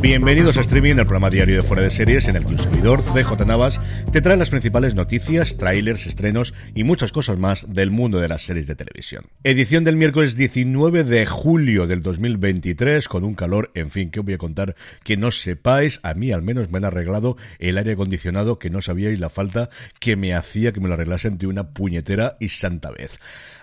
[0.00, 3.02] Bienvenidos a Streaming, el programa diario de Fuera de Series, en el que un servidor,
[3.02, 3.78] CJ Navas,
[4.10, 8.42] te trae las principales noticias, trailers, estrenos y muchas cosas más del mundo de las
[8.42, 9.26] series de televisión.
[9.44, 14.24] Edición del miércoles 19 de julio del 2023, con un calor, en fin, que os
[14.24, 17.92] voy a contar que no sepáis, a mí al menos me han arreglado el aire
[17.92, 21.74] acondicionado que no sabíais la falta que me hacía que me lo arreglasen de una
[21.74, 23.18] puñetera y santa vez.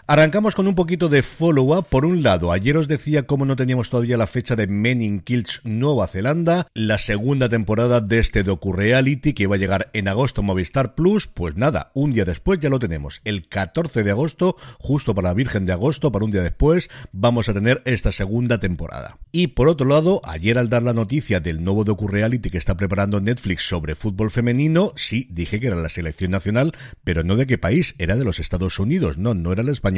[0.10, 1.88] Arrancamos con un poquito de follow-up.
[1.90, 5.20] Por un lado, ayer os decía cómo no teníamos todavía la fecha de Men in
[5.20, 10.42] Kills Nueva Zelanda, la segunda temporada de este docu-reality que iba a llegar en agosto
[10.44, 11.28] Movistar Plus.
[11.28, 13.20] Pues nada, un día después ya lo tenemos.
[13.26, 17.50] El 14 de agosto, justo para la Virgen de agosto, para un día después, vamos
[17.50, 19.18] a tener esta segunda temporada.
[19.34, 23.20] Y por otro lado, ayer al dar la noticia del nuevo docu-reality que está preparando
[23.20, 26.72] Netflix sobre fútbol femenino, sí, dije que era la selección nacional,
[27.04, 29.97] pero no de qué país, era de los Estados Unidos, no, no era el español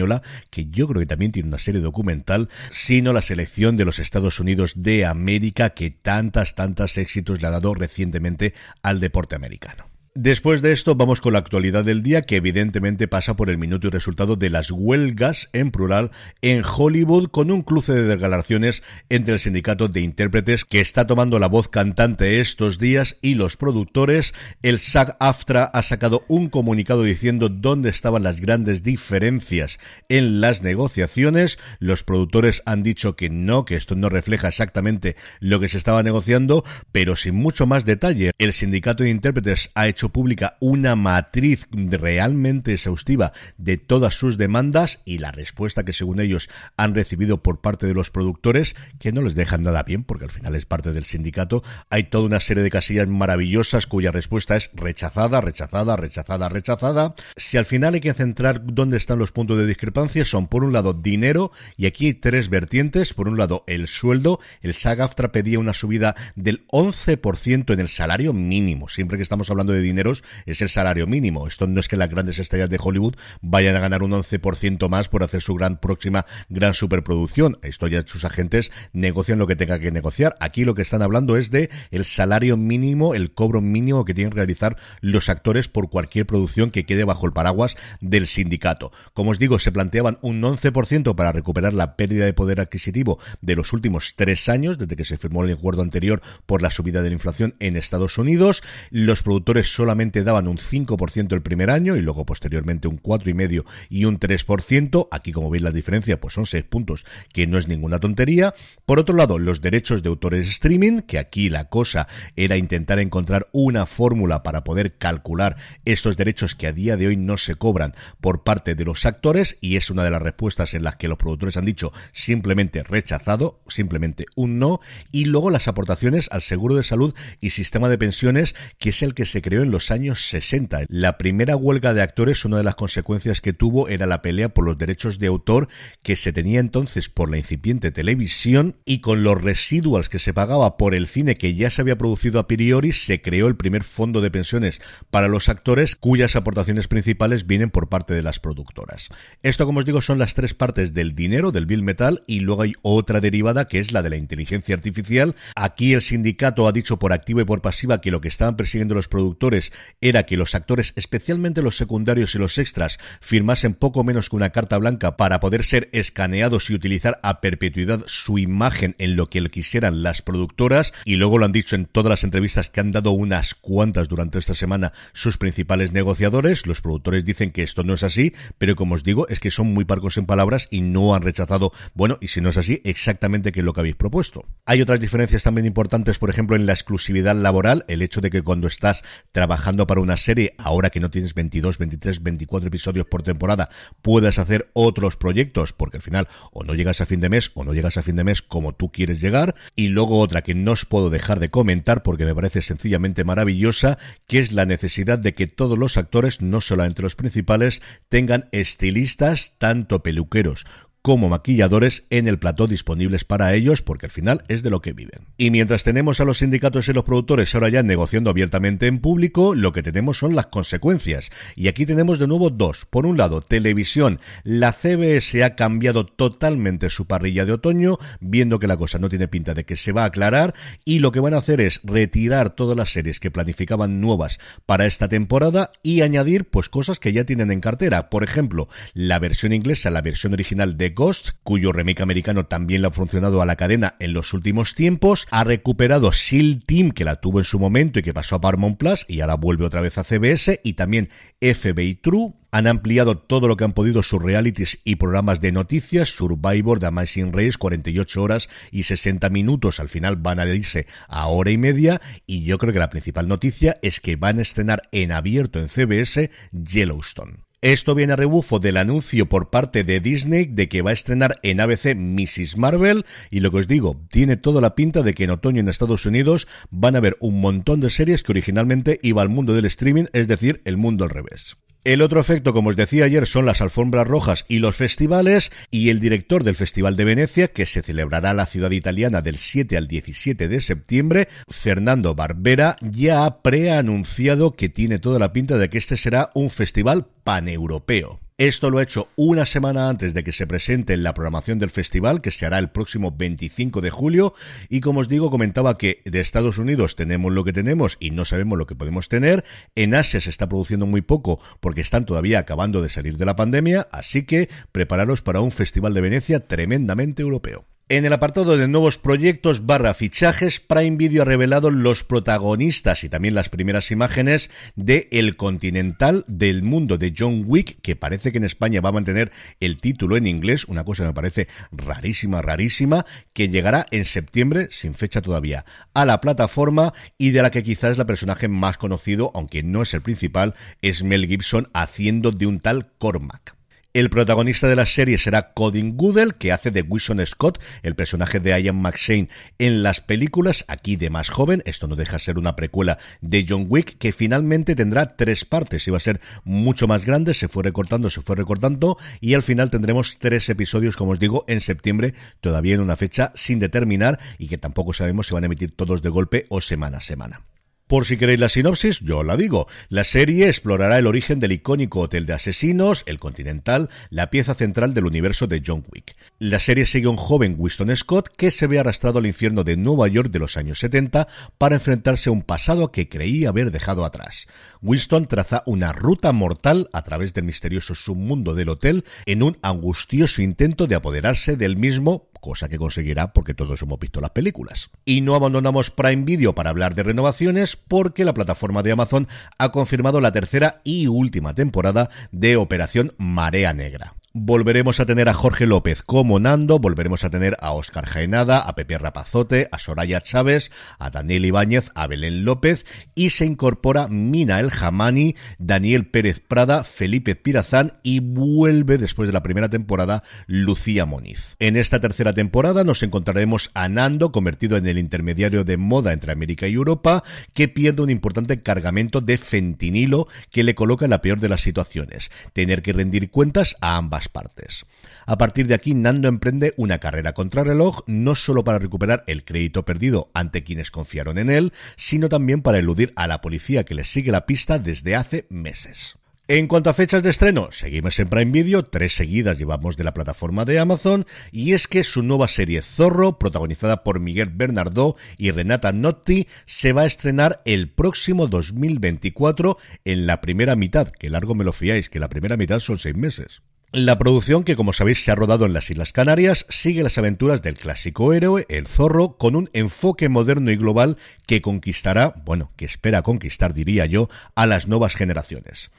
[0.50, 4.40] que yo creo que también tiene una serie documental, sino la selección de los Estados
[4.40, 9.89] Unidos de América que tantas, tantas éxitos le ha dado recientemente al deporte americano.
[10.16, 13.88] Después de esto vamos con la actualidad del día que evidentemente pasa por el minuto
[13.88, 16.10] y resultado de las huelgas en plural
[16.42, 21.38] en Hollywood con un cruce de declaraciones entre el sindicato de intérpretes que está tomando
[21.38, 24.34] la voz cantante estos días y los productores.
[24.64, 31.60] El SAG-AFTRA ha sacado un comunicado diciendo dónde estaban las grandes diferencias en las negociaciones.
[31.78, 36.02] Los productores han dicho que no, que esto no refleja exactamente lo que se estaba
[36.02, 38.32] negociando, pero sin mucho más detalle.
[38.40, 45.02] El sindicato de intérpretes ha hecho pública una matriz realmente exhaustiva de todas sus demandas
[45.04, 49.22] y la respuesta que según ellos han recibido por parte de los productores, que no
[49.22, 52.64] les dejan nada bien, porque al final es parte del sindicato, hay toda una serie
[52.64, 57.16] de casillas maravillosas cuya respuesta es rechazada, rechazada, rechazada, rechazada.
[57.36, 60.72] Si al final hay que centrar dónde están los puntos de discrepancia, son por un
[60.72, 65.60] lado dinero, y aquí hay tres vertientes, por un lado el sueldo, el SAG-AFTRA pedía
[65.60, 70.62] una subida del 11% en el salario mínimo, siempre que estamos hablando de dineros es
[70.62, 71.48] el salario mínimo.
[71.48, 75.10] Esto no es que las grandes estrellas de Hollywood vayan a ganar un 11% más
[75.10, 77.58] por hacer su gran próxima gran superproducción.
[77.62, 80.36] Esto ya sus agentes negocian lo que tenga que negociar.
[80.40, 84.32] Aquí lo que están hablando es de el salario mínimo, el cobro mínimo que tienen
[84.32, 88.92] que realizar los actores por cualquier producción que quede bajo el paraguas del sindicato.
[89.14, 93.56] Como os digo, se planteaban un 11% para recuperar la pérdida de poder adquisitivo de
[93.56, 97.10] los últimos tres años, desde que se firmó el acuerdo anterior por la subida de
[97.10, 98.64] la inflación en Estados Unidos.
[98.90, 104.04] Los productores solamente daban un 5% el primer año y luego posteriormente un 4,5% y
[104.04, 105.08] un 3%.
[105.10, 108.54] Aquí, como veis la diferencia, pues son 6 puntos, que no es ninguna tontería.
[108.86, 113.48] Por otro lado, los derechos de autores streaming, que aquí la cosa era intentar encontrar
[113.54, 117.94] una fórmula para poder calcular estos derechos que a día de hoy no se cobran
[118.20, 121.18] por parte de los actores y es una de las respuestas en las que los
[121.18, 124.82] productores han dicho simplemente rechazado, simplemente un no.
[125.14, 129.14] Y luego las aportaciones al seguro de salud y sistema de pensiones, que es el
[129.14, 130.86] que se creó en los años 60.
[130.88, 134.66] La primera huelga de actores, una de las consecuencias que tuvo era la pelea por
[134.66, 135.68] los derechos de autor
[136.04, 140.78] que se tenía entonces por la incipiente televisión y con los residuals que se pagaba
[140.78, 144.22] por el cine que ya se había producido a priori, se creó el primer fondo
[144.22, 149.10] de pensiones para los actores cuyas aportaciones principales vienen por parte de las productoras.
[149.44, 152.64] Esto, como os digo, son las tres partes del dinero, del bill metal, y luego
[152.64, 155.36] hay otra derivada que es la de la inteligencia artificial.
[155.56, 158.96] Aquí el sindicato ha dicho por activa y por pasiva que lo que estaban persiguiendo
[158.96, 159.59] los productores
[160.02, 164.52] era que los actores, especialmente los secundarios y los extras, firmasen poco menos que una
[164.52, 169.50] carta blanca para poder ser escaneados y utilizar a perpetuidad su imagen en lo que
[169.50, 173.12] quisieran las productoras y luego lo han dicho en todas las entrevistas que han dado
[173.12, 176.66] unas cuantas durante esta semana sus principales negociadores.
[176.66, 179.74] Los productores dicen que esto no es así, pero como os digo, es que son
[179.74, 183.52] muy parcos en palabras y no han rechazado, bueno, y si no es así, exactamente
[183.52, 184.46] qué es lo que habéis propuesto.
[184.66, 188.42] Hay otras diferencias también importantes, por ejemplo, en la exclusividad laboral, el hecho de que
[188.42, 189.49] cuando estás trabajando
[189.88, 193.70] para una serie, ahora que no tienes 22, 23, 24 episodios por temporada,
[194.02, 197.64] puedas hacer otros proyectos, porque al final o no llegas a fin de mes o
[197.64, 199.56] no llegas a fin de mes como tú quieres llegar.
[199.76, 203.98] Y luego otra que no os puedo dejar de comentar porque me parece sencillamente maravillosa,
[204.28, 209.56] que es la necesidad de que todos los actores, no solamente los principales, tengan estilistas,
[209.58, 210.66] tanto peluqueros
[211.02, 214.94] como maquilladores en el plató disponibles para ellos, porque al final es de lo que
[214.94, 215.28] viven.
[215.38, 219.56] Y mientras tenemos a los sindicatos y los productores ahora ya negociando abiertamente en público,
[219.56, 221.32] lo que tenemos son las consecuencias.
[221.56, 222.86] Y aquí tenemos de nuevo dos.
[222.90, 224.20] Por un lado, televisión.
[224.44, 229.28] La CBS ha cambiado totalmente su parrilla de otoño, viendo que la cosa no tiene
[229.28, 230.54] pinta de que se va a aclarar,
[230.86, 234.86] y lo que van a hacer es retirar todas las series que planificaban nuevas para
[234.86, 238.10] esta temporada y añadir pues cosas que ya tienen en cartera.
[238.10, 242.92] Por ejemplo, la versión inglesa, la versión original Ghost, cuyo remake americano también le ha
[242.92, 247.40] funcionado a la cadena en los últimos tiempos, ha recuperado SEAL Team, que la tuvo
[247.40, 250.04] en su momento y que pasó a Paramount Plus, y ahora vuelve otra vez a
[250.04, 251.10] CBS, y también
[251.42, 256.10] FBI True, han ampliado todo lo que han podido sus realities y programas de noticias,
[256.10, 261.28] Survivor, The Amazing Race, 48 horas y 60 minutos, al final van a irse a
[261.28, 264.84] hora y media, y yo creo que la principal noticia es que van a estrenar
[264.92, 267.49] en abierto en CBS Yellowstone.
[267.62, 271.42] Esto viene a rebufo del anuncio por parte de Disney de que va a estrenar
[271.44, 272.56] en ABC Mrs.
[272.56, 275.68] Marvel y lo que os digo, tiene toda la pinta de que en otoño en
[275.68, 279.66] Estados Unidos van a haber un montón de series que originalmente iba al mundo del
[279.66, 281.58] streaming, es decir, el mundo al revés.
[281.86, 285.90] El otro efecto, como os decía ayer, son las alfombras rojas y los festivales, y
[285.90, 289.78] el director del Festival de Venecia, que se celebrará en la ciudad italiana del 7
[289.78, 295.70] al 17 de septiembre, Fernando Barbera, ya ha preanunciado que tiene toda la pinta de
[295.70, 298.20] que este será un festival paneuropeo.
[298.40, 301.70] Esto lo ha hecho una semana antes de que se presente en la programación del
[301.70, 304.34] festival, que se hará el próximo 25 de julio.
[304.70, 308.24] Y como os digo, comentaba que de Estados Unidos tenemos lo que tenemos y no
[308.24, 309.44] sabemos lo que podemos tener.
[309.76, 313.36] En Asia se está produciendo muy poco porque están todavía acabando de salir de la
[313.36, 313.90] pandemia.
[313.92, 317.66] Así que prepararos para un festival de Venecia tremendamente europeo.
[317.92, 323.10] En el apartado de nuevos proyectos barra fichajes, Prime Video ha revelado los protagonistas y
[323.10, 328.38] también las primeras imágenes de El Continental del mundo de John Wick, que parece que
[328.38, 332.44] en España va a mantener el título en inglés, una cosa que me parece rarísima,
[332.44, 335.66] rarísima, que llegará en septiembre, sin fecha todavía,
[335.96, 339.96] a la plataforma y de la que quizás la personaje más conocido, aunque no es
[339.96, 340.54] el principal,
[340.84, 343.59] es Mel Gibson haciendo de un tal Cormac.
[343.92, 348.40] El protagonista de la serie será Codin Goodell, que hace de Wilson Scott, el personaje
[348.40, 351.64] de Ian McShane en las películas, aquí de más joven.
[351.66, 355.88] Esto no deja de ser una precuela de John Wick, que finalmente tendrá tres partes.
[355.88, 359.72] Iba a ser mucho más grande, se fue recortando, se fue recortando, y al final
[359.72, 364.50] tendremos tres episodios, como os digo, en septiembre, todavía en una fecha sin determinar, y
[364.50, 367.49] que tampoco sabemos si van a emitir todos de golpe o semana a semana.
[367.90, 369.68] Por si queréis la sinopsis, yo la digo.
[369.90, 374.94] La serie explorará el origen del icónico Hotel de Asesinos, el Continental, la pieza central
[374.94, 376.16] del universo de John Wick.
[376.38, 379.76] La serie sigue a un joven Winston Scott que se ve arrastrado al infierno de
[379.76, 381.28] Nueva York de los años 70
[381.58, 384.46] para enfrentarse a un pasado que creía haber dejado atrás.
[384.84, 390.44] Winston traza una ruta mortal a través del misterioso submundo del hotel en un angustioso
[390.44, 394.90] intento de apoderarse del mismo cosa que conseguirá porque todos hemos visto las películas.
[395.06, 399.28] Y no abandonamos Prime Video para hablar de renovaciones porque la plataforma de Amazon
[399.58, 404.19] ha confirmado la tercera y última temporada de Operación Marea Negra.
[404.34, 408.76] Volveremos a tener a Jorge López como Nando, volveremos a tener a Oscar Jaenada, a
[408.76, 412.86] Pepe Rapazote, a Soraya Chávez, a Daniel Ibáñez, a Belén López
[413.16, 419.34] y se incorpora Mina El Jamani, Daniel Pérez Prada, Felipe Pirazán y vuelve después de
[419.34, 421.56] la primera temporada Lucía Moniz.
[421.58, 426.32] En esta tercera temporada nos encontraremos a Nando convertido en el intermediario de moda entre
[426.32, 427.24] América y Europa
[427.56, 431.62] que pierde un importante cargamento de fentinilo que le coloca en la peor de las
[431.62, 434.86] situaciones, tener que rendir cuentas a ambas partes.
[435.26, 439.46] A partir de aquí, Nando emprende una carrera contra reloj, no solo para recuperar el
[439.46, 443.96] crédito perdido ante quienes confiaron en él, sino también para eludir a la policía que
[443.96, 446.20] le sigue la pista desde hace meses.
[446.52, 450.16] En cuanto a fechas de estreno, seguimos en Prime Video, tres seguidas llevamos de la
[450.16, 455.52] plataforma de Amazon, y es que su nueva serie Zorro, protagonizada por Miguel Bernardo y
[455.52, 461.54] Renata Notti, se va a estrenar el próximo 2024 en la primera mitad, que largo
[461.54, 463.62] me lo fiáis, que la primera mitad son seis meses.
[463.92, 467.64] La producción, que como sabéis se ha rodado en las Islas Canarias, sigue las aventuras
[467.64, 471.18] del clásico héroe, el zorro, con un enfoque moderno y global
[471.48, 475.90] que conquistará, bueno, que espera conquistar, diría yo, a las nuevas generaciones.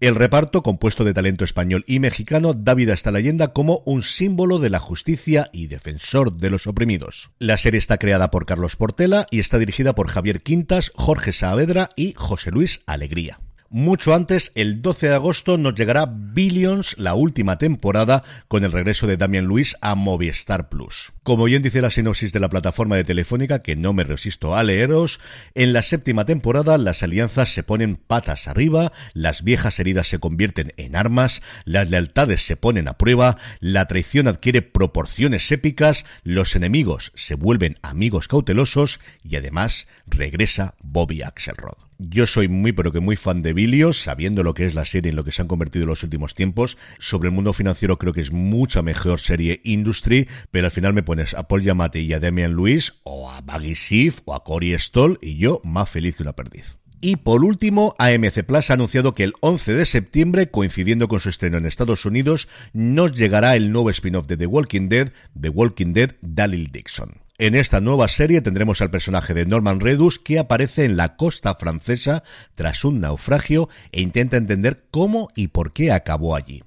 [0.00, 4.02] El reparto, compuesto de talento español y mexicano, da vida a esta leyenda como un
[4.02, 7.30] símbolo de la justicia y defensor de los oprimidos.
[7.38, 11.90] La serie está creada por Carlos Portela y está dirigida por Javier Quintas, Jorge Saavedra
[11.94, 13.38] y José Luis Alegría.
[13.76, 19.08] Mucho antes, el 12 de agosto, nos llegará Billions, la última temporada, con el regreso
[19.08, 21.12] de Damian Luis a Movistar Plus.
[21.24, 24.62] Como bien dice la sinopsis de la plataforma de Telefónica, que no me resisto a
[24.62, 25.18] leeros,
[25.56, 30.72] en la séptima temporada las alianzas se ponen patas arriba, las viejas heridas se convierten
[30.76, 37.10] en armas, las lealtades se ponen a prueba, la traición adquiere proporciones épicas, los enemigos
[37.16, 41.74] se vuelven amigos cautelosos y además regresa Bobby Axelrod.
[41.98, 45.10] Yo soy muy pero que muy fan de Bilios, sabiendo lo que es la serie
[45.10, 46.76] en lo que se han convertido en los últimos tiempos.
[46.98, 51.02] Sobre el mundo financiero creo que es mucha mejor serie Industry, pero al final me
[51.02, 54.78] pones a Paul Yamate y a Damian Lewis, o a Maggie Schiff, o a Cory
[54.78, 56.78] Stoll, y yo más feliz que una perdiz.
[57.00, 61.28] Y por último, AMC Plus ha anunciado que el 11 de septiembre, coincidiendo con su
[61.28, 65.92] estreno en Estados Unidos, nos llegará el nuevo spin-off de The Walking Dead, The Walking
[65.92, 67.23] Dead Daryl Dixon.
[67.36, 71.56] En esta nueva serie tendremos al personaje de Norman Redus que aparece en la costa
[71.56, 72.22] francesa
[72.54, 76.62] tras un naufragio e intenta entender cómo y por qué acabó allí.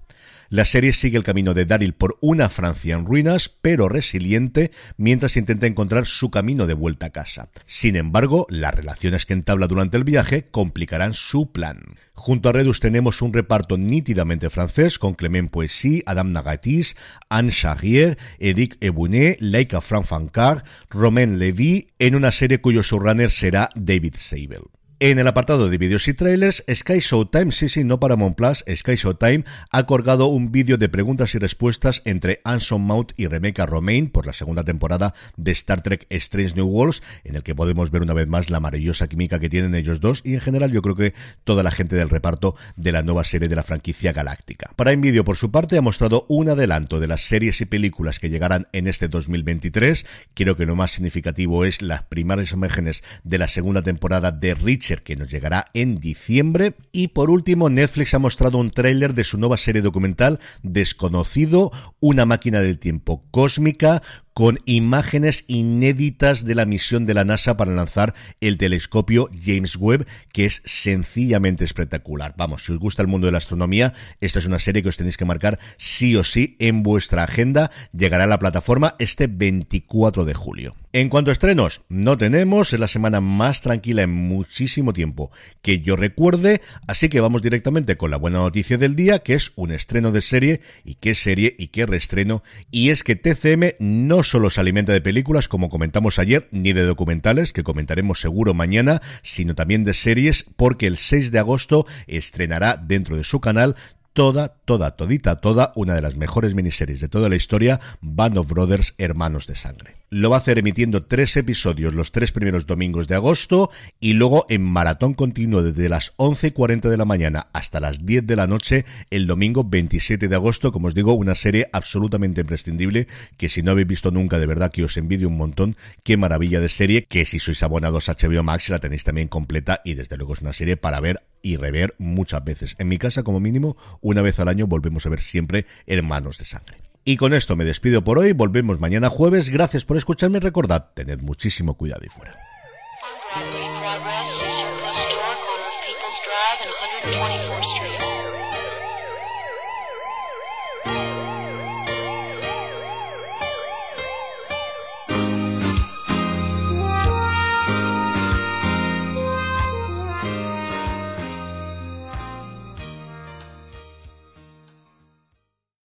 [0.50, 5.36] La serie sigue el camino de Daryl por una Francia en ruinas, pero resiliente, mientras
[5.36, 7.50] intenta encontrar su camino de vuelta a casa.
[7.66, 11.98] Sin embargo, las relaciones que entabla durante el viaje complicarán su plan.
[12.14, 16.96] Junto a Redus tenemos un reparto nítidamente francés con Clément Poissy, Adam Nagatis,
[17.30, 24.16] Anne Charrier, Eric Ebounet, Laika Franfancar, Romain Levy, en una serie cuyo showrunner será David
[24.18, 24.77] Sable.
[25.00, 28.96] En el apartado de vídeos y trailers, Sky Showtime, sí, sí, no para Plus, Sky
[28.96, 34.10] Showtime ha colgado un vídeo de preguntas y respuestas entre Anson Mount y Rebecca Romaine
[34.10, 38.02] por la segunda temporada de Star Trek Strange New Worlds, en el que podemos ver
[38.02, 40.96] una vez más la maravillosa química que tienen ellos dos y en general yo creo
[40.96, 41.14] que
[41.44, 44.72] toda la gente del reparto de la nueva serie de la franquicia galáctica.
[44.78, 48.32] Prime Video, por su parte, ha mostrado un adelanto de las series y películas que
[48.32, 50.08] llegarán en este 2023.
[50.34, 54.87] Creo que lo más significativo es las primeras imágenes de la segunda temporada de Rich
[54.96, 56.76] que nos llegará en diciembre.
[56.92, 62.26] Y por último, Netflix ha mostrado un tráiler de su nueva serie documental Desconocido, una
[62.26, 64.02] máquina del tiempo cósmica
[64.38, 70.06] con imágenes inéditas de la misión de la NASA para lanzar el telescopio James Webb,
[70.32, 72.36] que es sencillamente espectacular.
[72.38, 74.98] Vamos, si os gusta el mundo de la astronomía, esta es una serie que os
[74.98, 77.72] tenéis que marcar sí o sí en vuestra agenda.
[77.94, 80.76] Llegará a la plataforma este 24 de julio.
[80.94, 85.82] En cuanto a estrenos, no tenemos, es la semana más tranquila en muchísimo tiempo que
[85.82, 89.72] yo recuerde, así que vamos directamente con la buena noticia del día, que es un
[89.72, 92.42] estreno de serie, y qué serie y qué reestreno,
[92.72, 96.84] y es que TCM no solo se alimenta de películas, como comentamos ayer, ni de
[96.84, 102.78] documentales, que comentaremos seguro mañana, sino también de series, porque el 6 de agosto estrenará
[102.78, 103.76] dentro de su canal
[104.18, 108.50] toda, toda, todita, toda una de las mejores miniseries de toda la historia, Band of
[108.50, 109.94] Brothers, Hermanos de Sangre.
[110.10, 113.70] Lo va a hacer emitiendo tres episodios los tres primeros domingos de agosto
[114.00, 118.36] y luego en maratón continuo desde las 11.40 de la mañana hasta las 10 de
[118.38, 120.72] la noche el domingo 27 de agosto.
[120.72, 124.72] Como os digo, una serie absolutamente imprescindible que si no habéis visto nunca, de verdad
[124.72, 125.76] que os envidio un montón.
[126.04, 129.82] Qué maravilla de serie que si sois abonados a HBO Max la tenéis también completa
[129.84, 132.76] y desde luego es una serie para ver y rever muchas veces.
[132.78, 136.46] En mi casa, como mínimo, una vez al año volvemos a ver siempre Hermanos de
[136.46, 136.78] Sangre.
[137.04, 141.22] Y con esto me despido por hoy, volvemos mañana jueves, gracias por escucharme recordad, tened
[141.22, 142.38] muchísimo cuidado y fuera.